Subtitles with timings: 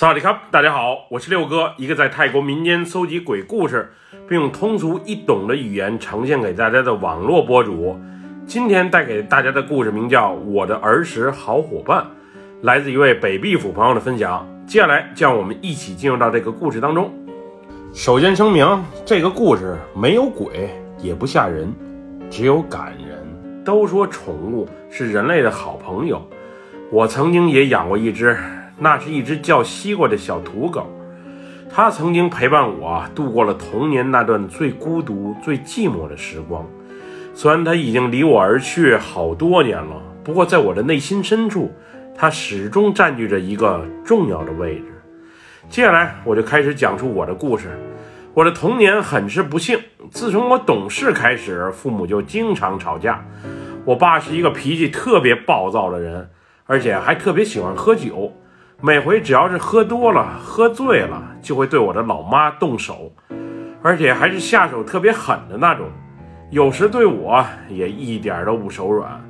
[0.00, 3.90] 萨迪卡，大家好，我是六哥，一个在泰国民间搜集鬼故事，
[4.28, 7.98] 并用通俗易懂的语言呈现给大家的网络博主。
[8.46, 12.00] 今天带给大家的故事名叫《我的儿时好伙伴》，
[12.62, 14.46] 来自一位北壁府朋友的分享。
[14.68, 17.12] 接下来，就让我们一起进入到这个故事当中。
[17.92, 18.64] 首先声明，
[19.04, 21.74] 这个故事没有鬼，也不吓人，
[22.30, 23.64] 只有感人。
[23.64, 26.24] 都说宠物是人类的好朋友，
[26.88, 28.38] 我曾经也养过一只。
[28.78, 30.86] 那是一只叫西瓜的小土狗，
[31.68, 36.64] 它曾经陪伴我度过了童年那段最孤独、最寂寞的时光。
[37.34, 41.72] 虽然它已经离我而去好多年了，不过在我的内心深处，
[42.14, 44.84] 它始终占据着一个重要的位置。
[45.68, 47.78] 接下来，我就开始讲述我的故事。
[48.34, 49.78] 我的童年很是不幸，
[50.10, 53.24] 自从我懂事开始，父母就经常吵架。
[53.84, 56.30] 我爸是一个脾气特别暴躁的人，
[56.66, 58.32] 而且还特别喜欢喝酒。
[58.80, 63.10] 每回只要是喝多了、喝醉了，就会对我的老妈动手，
[63.82, 65.86] 而且还是下手特别狠的那种。
[66.50, 69.20] 有时对我也一点都不手软。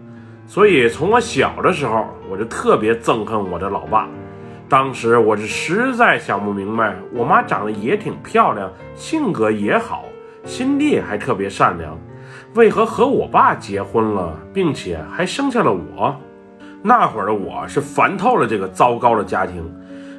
[0.47, 4.07] 所以从我小的时候，我就特别憎恨我的老爸。
[4.69, 10.05] 当时我是实在想不明白，我妈长得也挺漂亮，性格也好，
[10.45, 11.99] 心地还特别善良，
[12.55, 16.15] 为何和我爸结婚了，并且还生下了我？
[16.83, 19.65] 那会儿的我是烦透了这个糟糕的家庭，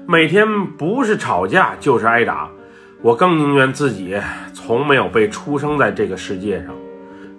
[0.06, 2.50] 每天不是吵架就是挨打，
[3.02, 4.18] 我更宁愿自己
[4.54, 6.76] 从没有被出生在这个世界上。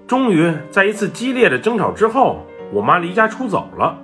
[0.06, 3.96] 终于在一次激烈的争吵之后，我妈离家出走了，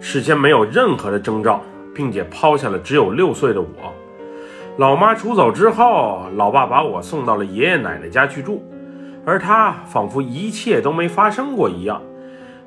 [0.00, 1.60] 事先没有任何的征兆，
[1.94, 3.68] 并且抛下了只有六岁的我。
[4.78, 8.64] 老妈出走之后，老爸把我送到了爷爷奶奶家去住，
[9.26, 12.00] 而他仿佛一切都没发生过一样。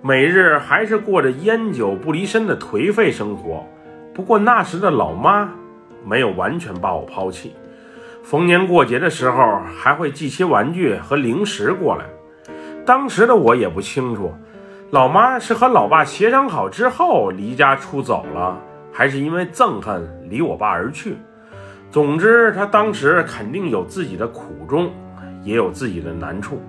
[0.03, 3.65] 每日还是过着烟酒不离身的颓废生活，
[4.13, 5.49] 不过那时的老妈
[6.05, 7.53] 没有完全把我抛弃，
[8.23, 12.05] 逢年过节的时候还会寄些玩具和零食过来。
[12.85, 14.31] 当时的我也不清楚，
[14.91, 18.61] 老妈是和老爸协商好之后离家出走了，
[18.93, 21.17] 还是因为憎恨离我爸而去。
[21.89, 24.91] 总之，她当时肯定有自己的苦衷，
[25.43, 26.61] 也有自己的难处。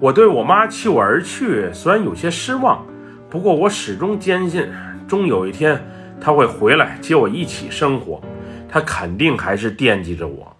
[0.00, 2.86] 我对我妈弃我而去，虽然有些失望，
[3.28, 4.66] 不过我始终坚信，
[5.06, 5.78] 终有一天
[6.18, 8.18] 她会回来接我一起生活。
[8.66, 10.56] 她肯定还是惦记着我，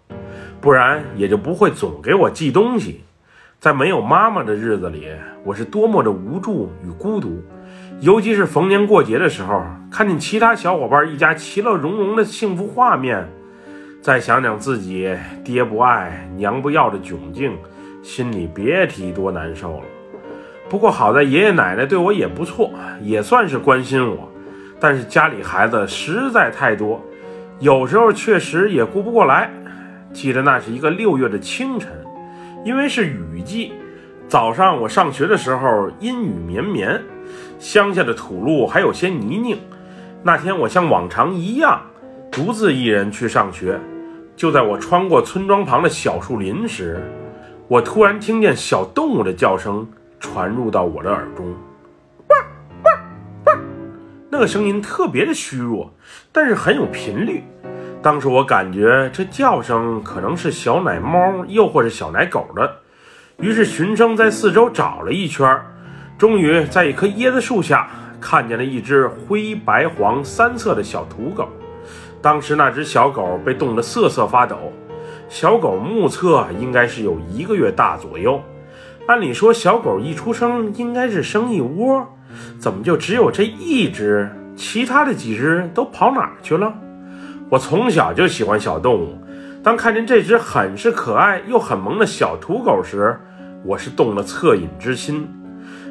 [0.61, 3.01] 不然也就不会总给我寄东西。
[3.59, 5.07] 在没有妈妈的日子里，
[5.43, 7.41] 我是多么的无助与孤独，
[7.99, 13.27] 尤其是逢年过节的时候，看见其他小伙伴一家其乐融融的幸福画面，
[14.03, 15.11] 再想想自己
[15.43, 17.57] 爹不爱娘不要的窘境。
[18.01, 19.83] 心里别提多难受了。
[20.69, 24.31] 不过好在爷爷奶奶对我也不错，也算是关心我。
[24.79, 26.99] 但是家里孩子实在太多，
[27.59, 29.51] 有时候确实也顾不过来。
[30.13, 31.91] 记得那是一个六月的清晨，
[32.65, 33.73] 因为是雨季，
[34.27, 37.01] 早上我上学的时候阴雨绵绵，
[37.59, 39.57] 乡下的土路还有些泥泞。
[40.23, 41.81] 那天我像往常一样，
[42.31, 43.79] 独自一人去上学。
[44.35, 46.99] 就在我穿过村庄旁的小树林时，
[47.71, 49.87] 我突然听见小动物的叫声
[50.19, 51.55] 传入到我的耳中，
[52.27, 52.39] 汪
[52.83, 52.93] 汪
[53.45, 53.59] 汪
[54.29, 55.89] 那个声音特别的虚弱，
[56.33, 57.41] 但是很有频率。
[58.01, 62.69] 当时我感觉这叫声可能是小奶猫，又或是小奶狗的，
[63.37, 65.57] 于是循声在四周找了一圈，
[66.17, 67.89] 终于在一棵椰子树下
[68.19, 71.47] 看见了一只灰白黄三色的小土狗。
[72.21, 74.73] 当时那只小狗被冻得瑟瑟发抖。
[75.31, 78.43] 小狗目测应该是有一个月大左右，
[79.07, 82.05] 按理说小狗一出生应该是生一窝，
[82.59, 84.29] 怎么就只有这一只？
[84.57, 86.73] 其他的几只都跑哪去了？
[87.47, 89.17] 我从小就喜欢小动物，
[89.63, 93.17] 当看见这只很是可爱又很萌的小土狗时，
[93.63, 95.25] 我是动了恻隐之心。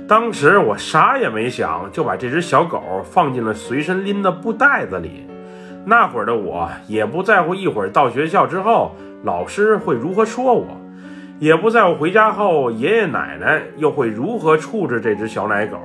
[0.06, 5.26] 当时我啥也没想，就把这只小狗放进了随身拎的布袋子里。
[5.86, 8.94] 那会儿的我也不在乎，一会儿到学校之后。
[9.22, 10.66] 老师会如何说我，
[11.38, 15.78] 也不在乎回家后爷爷奶奶又会如何处置这只小奶狗。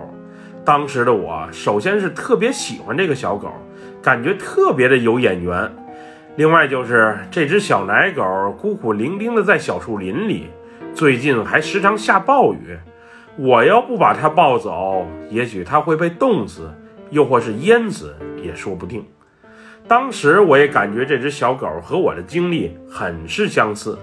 [0.63, 3.51] 当时的我，首先是特别喜欢这个小狗，
[4.01, 5.71] 感觉特别的有眼缘。
[6.37, 8.23] 另外就是这只小奶狗
[8.59, 10.47] 孤苦伶仃的在小树林里，
[10.93, 12.77] 最近还时常下暴雨。
[13.37, 16.73] 我要不把它抱走，也许它会被冻死，
[17.09, 19.05] 又或是淹死，也说不定。
[19.87, 23.97] 当时我也感觉这只小狗和我的经历很是相似，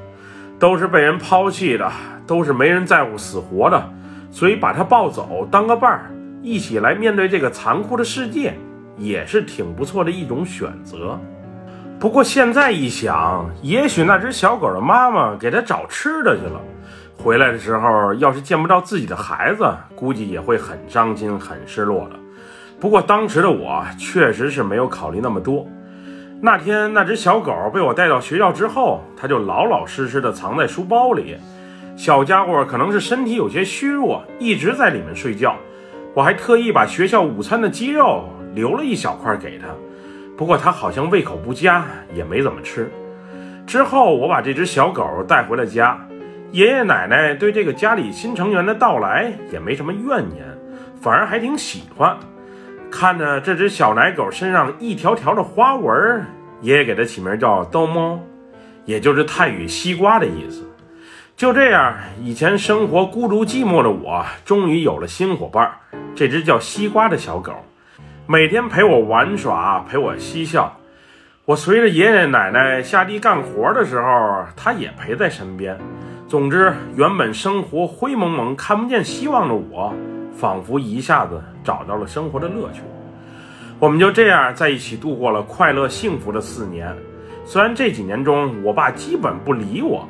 [0.58, 1.90] 都是被人抛弃的，
[2.24, 3.90] 都是没人在乎死活的，
[4.30, 8.54] 所以把它抱走当个伴儿，一起来面对这个残酷的世界，
[8.96, 11.18] 也是挺不错的一种选择。
[11.98, 16.60] 不过现在一想，也许那只小狗的妈妈给它找吃的去了，
[17.16, 22.16] 回来的时候要是见不到自己的孩子，估计也会很伤心、很失落的。
[22.82, 25.64] 不过当时的我确实是没有考虑那么多。
[26.40, 31.36] 那天那只小狗被我带到学校之后，它就老老实实的藏在书包里。
[31.94, 35.54] 小家伙可能是身体有些虚弱，一直在里面睡觉。
[36.12, 39.68] 我还特意把学校午餐的鸡肉留了一小块给它。
[40.36, 42.90] 不过它好像胃口不佳，也没怎么吃。
[43.64, 46.04] 之后我把这只小狗带回了家，
[46.50, 50.44] 爷爷奶奶对这个家里新成员的到来也没什么怨言，
[51.00, 52.16] 反而还挺喜欢。
[52.92, 56.26] 看着这只小奶狗身上一条条的花纹，
[56.60, 58.20] 爷爷给它起名叫豆猫，
[58.84, 60.62] 也就是泰语西瓜的意思。
[61.34, 65.72] 就这样，以前生活孤独寂寞的我，终于有了新伙伴，
[66.14, 67.54] 这只叫西瓜的小狗。
[68.26, 70.76] 每天陪我玩耍，陪我嬉笑。
[71.46, 75.76] 我随着爷爷奶奶下地干活的时候，它也陪在身边。
[76.28, 79.92] 总之，原本生活灰蒙蒙、看不见希望的我，
[80.34, 82.82] 仿佛一下子找到了生活的乐趣。
[83.78, 86.94] 我们就这样在一起度过了快乐幸福的四年。
[87.44, 90.08] 虽然这几年中，我爸基本不理我，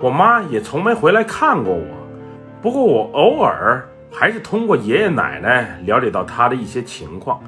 [0.00, 1.86] 我妈也从没回来看过我，
[2.60, 7.40] 不过我偶尔还是通过爷爷奶奶了解到他的一些情况。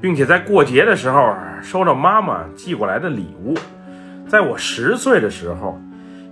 [0.00, 3.54] 并且在过节的时候收到妈妈寄过来的礼物。
[4.28, 5.76] 在我十岁的时候，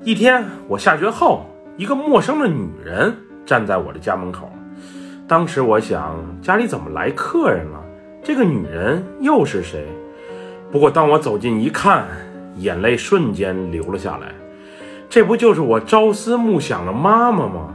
[0.04, 1.44] 一天我下学后，
[1.76, 3.12] 一个陌生的女人
[3.44, 4.48] 站在我的家门口。
[5.28, 7.82] 当时我想，家里怎么来客人了？
[8.22, 9.84] 这个女人又是谁？
[10.70, 12.06] 不过当我走近一看，
[12.58, 14.28] 眼泪瞬间流了下来。
[15.08, 17.74] 这不就是我朝思暮想的妈妈吗？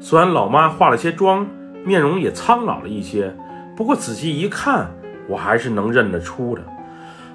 [0.00, 1.46] 虽然老妈化了些妆，
[1.84, 3.34] 面容也苍老了一些，
[3.76, 4.88] 不过仔细一看。
[5.28, 6.62] 我还是能认得出的。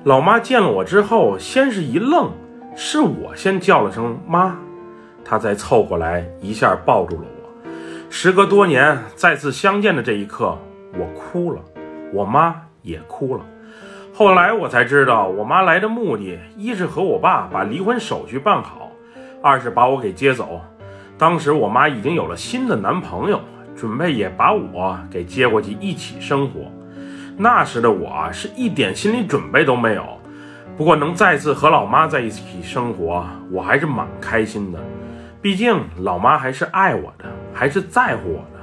[0.06, 2.32] 老妈见了我之后，先是一愣，
[2.74, 4.58] 是我先叫了声妈，
[5.26, 7.41] 她才凑过来一下抱住了我。
[8.14, 10.58] 时隔多年再次相见的这一刻，
[11.00, 11.62] 我哭了，
[12.14, 13.46] 我妈也哭了。
[14.14, 18.92] 后来我才知道，我妈来的目的，一是和我爸把离婚手续办好，
[19.42, 20.60] 二是把我给接走。
[21.18, 23.40] 当时我妈已经有了新的男朋友，
[23.78, 26.70] 准备也把我给接过去一起生活。
[27.38, 30.04] 那时的我是一点心理准备都没有，
[30.76, 34.80] 不过能再次和老妈在一起生活，我还是蛮开心的。
[35.42, 38.60] 毕竟老妈还是爱我的，还是在乎我的，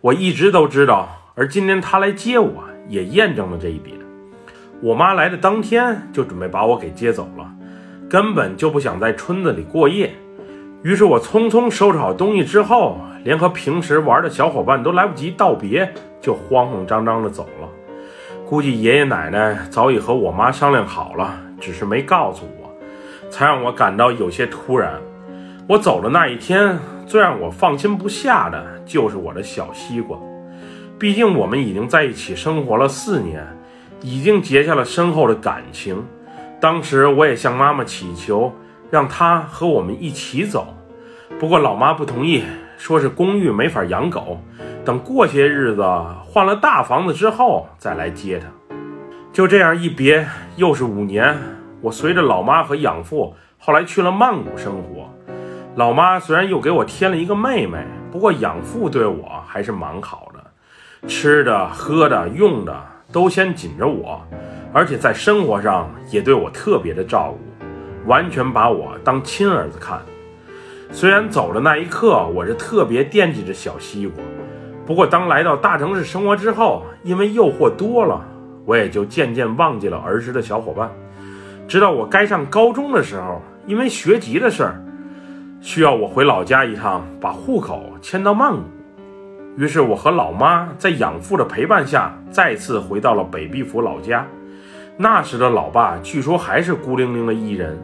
[0.00, 1.08] 我一直都知道。
[1.36, 3.96] 而今天她来接我，也验证了这一点。
[4.80, 7.48] 我妈来的当天就准备把我给接走了，
[8.10, 10.12] 根本就不想在村子里过夜。
[10.82, 17.68] 于是我匆匆收拾好东西之后，连和平时玩的小伙伴都来不及道别，就慌慌张张的走了。
[18.44, 24.92] 估计爷爷奶奶早已和我妈商量好了，只是没告诉我，才让我感到有些突然。
[25.68, 26.78] 我走的那一天，
[27.08, 30.16] 最让我放心不下的就是我的小西瓜。
[30.96, 33.44] 毕竟我们已经在一起生活了四年，
[34.00, 36.04] 已经结下了深厚的感情。
[36.60, 38.52] 当时我也向妈妈祈求，
[38.92, 40.72] 让她和我们一起走。
[41.40, 42.44] 不过老妈不同意，
[42.78, 44.38] 说是公寓没法养狗。
[44.84, 45.82] 等过些日子
[46.24, 48.46] 换了大房子之后再来接他。
[49.32, 50.24] 就这样一别
[50.54, 51.36] 又是五年，
[51.80, 55.12] 我随着老妈和养父后来去了曼谷生活。
[55.76, 57.76] 老妈虽然又给我添了一个妹妹，
[58.10, 62.74] 不过养父对我还是蛮好的，吃的、喝的、用的
[63.12, 64.18] 都先紧着我，
[64.72, 70.00] 而且在生活上也对我特别的照顾，完全把我当亲儿子看。
[70.90, 74.24] 虽然走的那一刻我是特别惦记着小西瓜。
[74.86, 78.24] 不过，当来到大城市生活之后，因为诱惑多了，
[78.64, 80.90] 我也就渐渐忘记了儿时的小伙伴。
[81.68, 84.82] 直到我该上高中的时候，因为学籍的事儿，
[85.66, 88.62] 需要我回老家一趟，把户口迁到曼谷。
[89.56, 94.24] 于是，我和老妈在养父的陪伴下，再次回到了北壁府老家。
[94.96, 97.76] 那时的老爸据说还是孤零零的一人。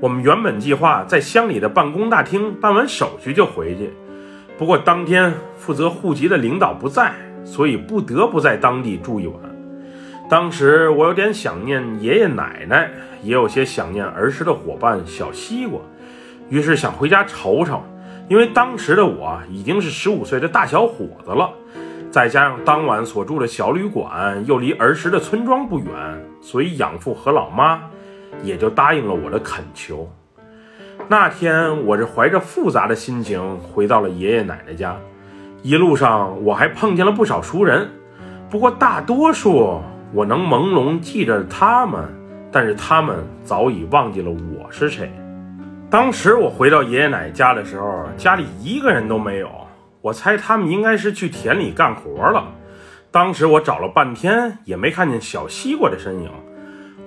[0.00, 3.92] 我们原本计划在乡里的办公大厅办完手续就回去。
[4.56, 7.12] 不过当天负责户籍的领导不在，
[7.44, 9.36] 所以不得不在当地住一晚。
[10.30, 12.90] 当时我有点想念爷爷奶奶，
[13.22, 15.78] 也有些想念儿时的伙伴小西瓜，
[16.50, 17.82] 于是想回家瞅瞅。
[18.28, 21.50] 因为当时的我已经是十五岁的大小伙子了，
[22.12, 25.86] 再加上当晚所住的小旅馆又离儿时的村庄不远，
[26.40, 27.82] 所以养父和老妈
[28.44, 30.08] 也就答应了我的恳求。
[31.08, 34.96] 那天，我是怀着复杂的心情回到了爷爷奶奶家。
[35.62, 37.90] 一路上，我还碰见了不少熟人，
[38.48, 39.80] 不过大多数
[40.12, 42.04] 我能朦胧记着他们，
[42.52, 45.10] 但是他们早已忘记了我是谁。
[45.90, 49.50] 当时我回到爷爷奶奶家的时候，家里一个人都没有。
[50.00, 52.44] 我猜他们应该是去田里干活了。
[53.10, 56.30] 当时我找了半天也没看见小西瓜的身影。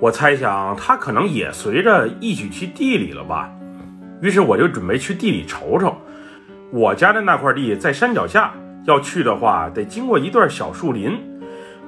[0.01, 3.49] 我猜想他可能也随着一起去地里了吧。
[4.21, 5.95] 于是我就准备去地里瞅瞅。
[6.69, 8.51] 我家的那块地在山脚下，
[8.83, 11.17] 要去的话得经过一段小树林。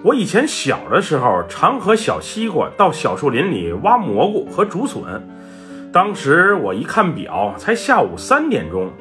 [0.02, 5.04] 我以前小的时候常和小西瓜到小树林里挖蘑菇和竹笋。
[5.96, 8.92] 当时我一看表，才下午三点钟。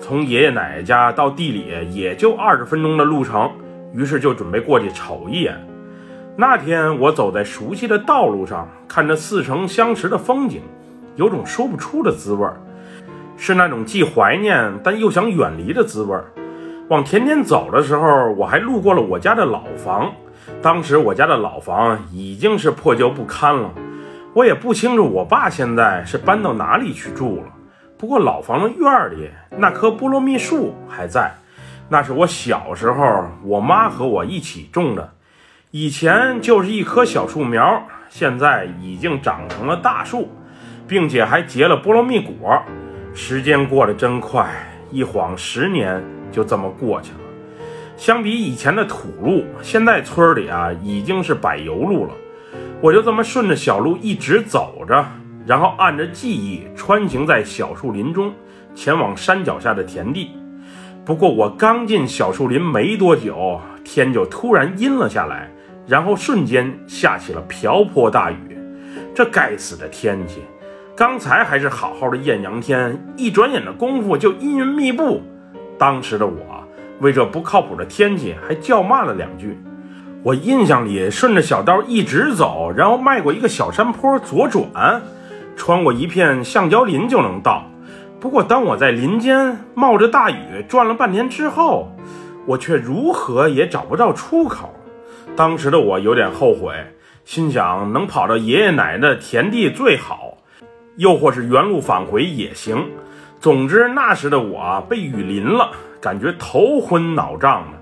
[0.00, 3.52] 从爷爷奶奶家到地里也就二十分钟的路程，
[3.92, 5.54] 于是就准备过去瞅一眼。
[6.36, 10.62] 那天我走在熟悉的道路上，看着似曾相识的风景，
[11.16, 12.56] 有种说不出的滋味儿，
[13.36, 16.24] 是那种既怀念但又想远离的滋味儿。
[16.88, 20.10] 往田间走的时候，我还路过了我家的老房。
[20.62, 23.70] 当时我家的老房已经是破旧不堪了，
[24.38, 27.52] 我也不清楚我爸现在是搬到哪里去住了。
[27.96, 29.28] 不过老房子院里
[29.58, 31.34] 那棵菠萝蜜树还在，
[31.88, 35.12] 那是我小时候我妈和我一起种的，
[35.72, 40.28] 以前就是一棵小树苗，现在已经长成了大树，
[40.86, 42.62] 并且还结了菠萝蜜果。
[43.12, 44.48] 时间过得真快，
[44.92, 47.18] 一晃十年就这么过去了。
[47.96, 52.12] 相比以前的土路，现在村里啊已经是柏油路了。
[52.80, 55.04] 我就这么顺着小路一直走着。
[55.46, 58.32] 然后按着记忆穿行在小树林中，
[58.74, 60.30] 前往山脚下的田地。
[61.06, 65.50] 不过我刚进小树林没多久，天就突然阴了下来，
[65.86, 68.58] 然后瞬间下起了瓢泼大雨。
[69.14, 70.42] 这该死的天气！
[70.94, 75.22] 刚才还是好好的艳阳天，一转眼的功夫就阴云密布。
[75.78, 76.62] 当时的我
[77.00, 79.56] 为这不靠谱的天气还叫骂了两句。
[80.28, 85.00] 我印象里顺着小道一直走，然后迈过一个小山坡，左转。
[85.56, 87.64] 穿过一片橡胶林就能到，
[88.20, 91.96] 不过当我在林间冒着大雨转了半天之后，
[92.44, 94.74] 我却如何也找不到出口。
[95.34, 96.74] 当时的我有点后悔，
[97.24, 100.36] 心想能跑到爷爷奶奶的田地最好，
[100.96, 102.84] 又或是原路返回也行。
[103.40, 105.70] 总之那时的我被雨淋了，
[106.02, 107.77] 感觉头昏脑胀的，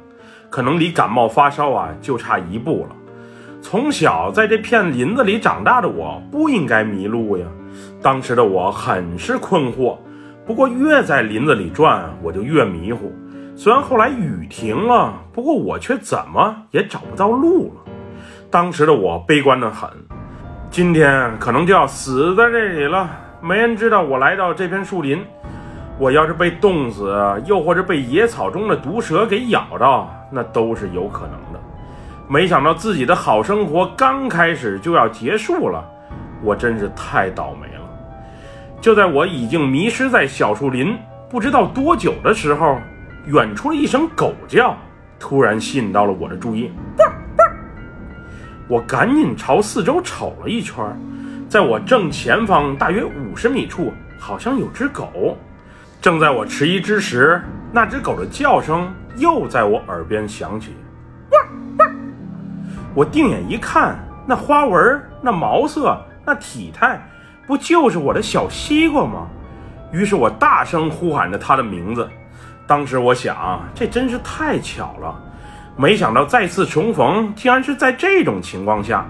[0.57, 2.97] 可能离感冒发烧啊就差一步了。
[3.61, 7.45] 从小在这片林子里长大的我，不应该迷路呀。
[8.01, 9.99] 当时的我很是困惑，
[10.47, 13.13] 不过越在林子里转，我就越迷糊。
[13.55, 17.93] 虽然后来雨停了，不过我却怎么也找不到路了。
[18.51, 19.91] 当时的我悲观的很，
[20.71, 23.11] 今天可能就要死在这里了。
[23.43, 25.23] 没人知道我来到这片树林，
[25.99, 31.61] 我要是被冻死，又或者被野草中的毒蛇给咬到，那都是有可能的。
[32.29, 35.85] 没想到自己的好生活刚开始就要结束了。
[36.43, 37.83] 我真是太倒霉了！
[38.81, 40.97] 就在我已经迷失在小树林
[41.31, 42.79] 不知道多久的时候，
[43.27, 44.77] 远处的一声狗叫
[45.19, 46.71] 突然吸引到了我的注意。
[48.69, 50.85] 我赶紧朝四周瞅了一圈，
[51.49, 55.37] 在我正前方大约五十米处，好像有只狗。
[56.03, 57.41] 正在我迟疑之时，
[57.77, 60.75] 那只狗的叫声又在我耳边响起。
[62.95, 65.95] 我定眼一看，那花纹，那毛色。
[66.25, 66.99] 那体态
[67.47, 69.27] 不就是我的小西瓜吗？
[69.93, 72.09] 于是我大声呼喊着它的名字。
[72.67, 75.15] 当时我想，这真是太巧了，
[75.77, 79.05] 没想到再次重逢竟然是在这种情况下。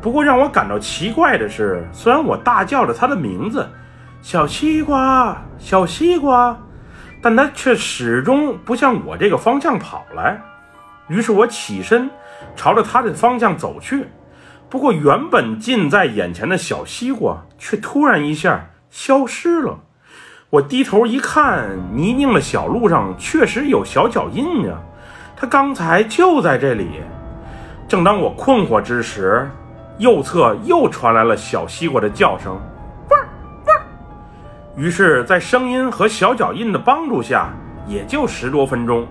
[0.00, 3.68] 不过让我感到奇怪的是，虽然我大叫着它的名字
[4.22, 6.56] “小西瓜，小西瓜”，
[7.20, 10.40] 但他却始终不向我这个方向跑来。
[11.08, 12.10] 于是我起身，
[12.54, 14.06] 朝着他的方向走去。
[14.68, 19.78] 不过，原本近在眼前的小西瓜却突然一下消失了。
[20.50, 24.76] 我低头一看，泥泞的小路上确实有小脚印呀，
[25.36, 26.88] 它刚才就在这里。
[27.86, 29.48] 正当我困惑之时，
[29.98, 32.60] 右侧又传来了小西瓜的叫声，
[34.76, 37.48] 于是，在声音和小脚印的帮助下，
[37.88, 39.08] 也就十多分钟，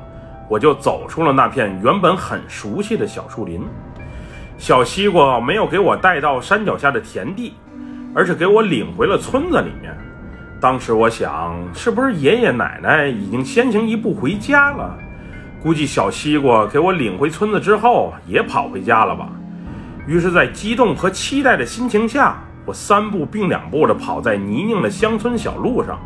[0.47, 3.61] 我就走出了那片原本很熟悉的小树林。
[4.59, 7.55] 小西瓜没有给我带到山脚下的田地，
[8.13, 9.91] 而是给我领回了村子里面。
[10.61, 14.95] 当时我想，是不是爷爷奶奶已经先行一步回家了？
[15.63, 19.29] 估计小西瓜给我领回村子之后，也跑回家了吧。
[20.05, 25.99] 于是，在激动和期待的心情下，我三步并两步地跑在泥泞的乡村小路上。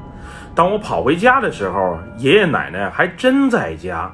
[0.53, 4.11] 当我跑回家的时候，爷爷奶奶还真在家，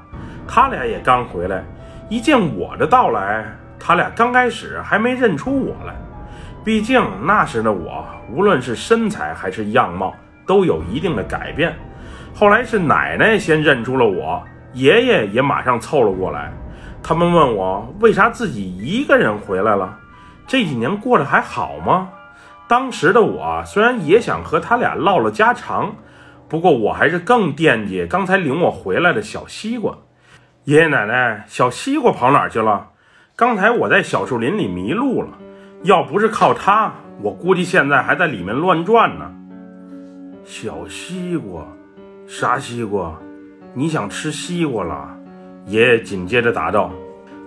[0.47, 1.63] 他俩也刚回来。
[2.07, 3.45] 一见我的到来，
[3.79, 5.95] 他俩刚开始还没认出我来，
[6.63, 10.13] 毕竟那时的我，无论是身材还是样貌，
[10.45, 11.75] 都有一定的改变。
[12.35, 16.51] 后来是奶奶先认出了我，爷爷也马上凑了过来。
[17.01, 19.97] 他们问我为啥自己一个人回来了，
[20.45, 22.09] 这几年过得还好吗？
[22.67, 25.95] 当时的我虽然也想和他俩唠唠家常，
[26.49, 29.95] 不过我还是更惦记刚才领我回来的小西瓜。
[30.63, 32.87] 爷爷奶奶，小西瓜跑哪去了？
[33.35, 35.29] 刚才我在小树林里迷路了，
[35.83, 36.91] 要不是靠它，
[37.21, 39.31] 我估计现在还在里面乱转呢。
[40.43, 41.67] 小西瓜，
[42.25, 43.13] 啥西瓜？
[43.75, 45.07] 你想吃西瓜了？
[45.67, 46.91] 爷爷紧接着答道：“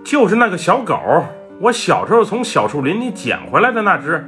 [0.05, 0.97] 就是那个小狗，
[1.59, 4.23] 我小时候从小树林里捡回来的那只。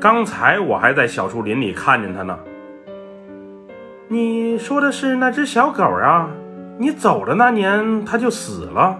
[0.00, 2.38] 刚才我还在小树林里看见它呢。”
[4.08, 6.28] 你说的是那只小狗啊？
[6.78, 8.98] 你走的那年，它就死了。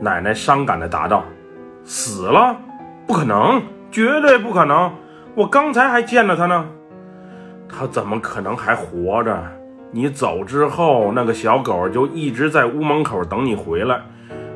[0.00, 1.24] 奶奶伤感地答道
[1.84, 2.56] ：“死了？
[3.06, 3.60] 不可能，
[3.90, 4.92] 绝对不可能！
[5.34, 6.66] 我刚才还见了它呢。
[7.68, 9.42] 它怎么可能还活着？
[9.90, 14.00] 你走之后，那个小狗就一直在屋门口等你回来，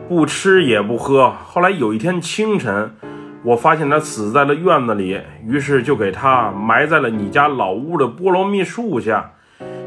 [0.09, 1.33] 不吃也不喝。
[1.45, 2.95] 后来有一天清晨，
[3.42, 9.32] 我发现它死在了院子里，于是就给它埋在了你家老屋的菠萝蜜树下。”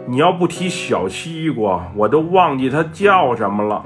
[0.06, 3.82] 你要不提小西瓜，我都忘记它叫什么了。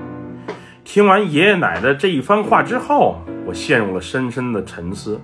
[0.83, 5.21] 听完爷爷奶奶这一番话之后，我陷入了深深的沉思。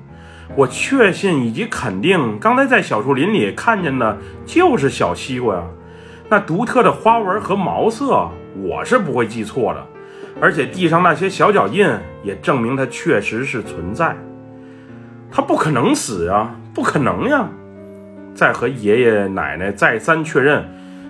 [0.55, 5.63] 我确信以及肯定，刚才在小树林里看见的就是小西瓜呀。
[6.29, 8.29] 那独特的花纹和毛色，
[8.61, 9.83] 我是不会记错的。
[10.39, 11.87] 而且地上那些小脚印
[12.21, 14.15] 也证明它确实是存在。
[15.35, 17.49] 他不可能死啊，不可能呀！
[18.35, 20.63] 在和爷爷奶奶再三确认。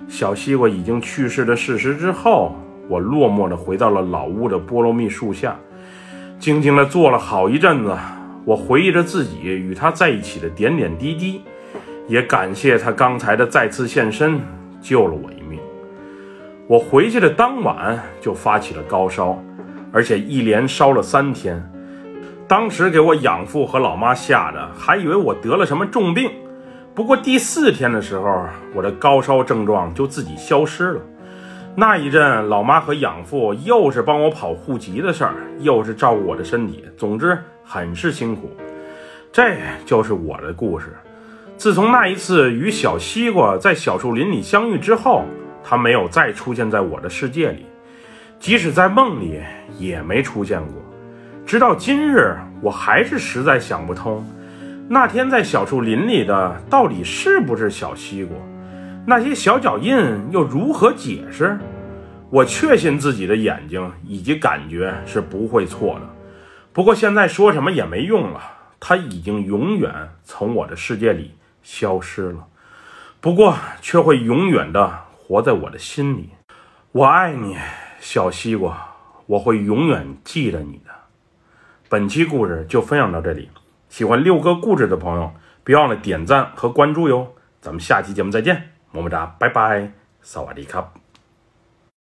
[0.08, 2.56] 小西瓜已经去世的事实之后，
[2.88, 5.54] 我落寞地回到了老屋的菠萝蜜树下，
[6.38, 7.94] 静静地坐了好一阵子。
[8.46, 11.42] 我回忆着自己与他在一起的点点滴滴，
[12.08, 14.40] 也感谢他刚才的再次现身，
[14.80, 15.60] 救了我一命。
[16.66, 19.38] 我回去的当晚就发起了高烧，
[19.92, 21.62] 而且一连烧了三天。
[22.54, 26.30] 当时给我养父和老妈吓得，还以为我得了什么重病。
[26.94, 31.00] 不过第四天的时候，我的高烧症状就自己消失了。
[31.74, 38.48] 那一阵，老妈和养父又是帮我跑户籍的事儿，又是照顾我的身体，总之很是辛苦。
[39.32, 40.96] 这就是我的故事。
[41.56, 45.24] 自从那一次与小西瓜在小树林里相遇之后，
[45.64, 47.66] 它没有再出现在我的世界里，
[48.38, 49.40] 即使在梦里
[49.76, 50.83] 也没出现过。
[51.46, 54.24] 直到今日，我还是实在想不通。
[54.88, 58.36] 那天在小树林里的到底是不是小西瓜？
[59.06, 59.94] 那些小脚印
[60.30, 61.58] 又如何解释？
[62.30, 66.08] 我确信自己的眼睛以及感觉是不会错的。
[66.72, 68.40] 不过现在说什么也没用了，
[68.80, 69.92] 它已经永远
[70.24, 72.46] 从我的世界里消失了。
[73.20, 76.30] 不过却会永远的活在我的心里。
[76.92, 77.56] 我爱你，
[78.00, 78.86] 小西瓜，
[79.26, 80.93] 我会永远记得你的。
[81.88, 83.50] 本期故事就分享到这里。
[83.88, 87.34] 喜欢六哥故事的朋友，别忘了点赞和关注哟！
[87.60, 91.03] 咱们下期节目再见，么么哒，拜拜，萨瓦迪卡。